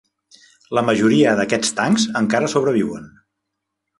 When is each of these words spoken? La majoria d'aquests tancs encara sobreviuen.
La 0.77 0.83
majoria 0.87 1.33
d'aquests 1.41 1.75
tancs 1.81 2.07
encara 2.23 2.51
sobreviuen. 2.57 3.05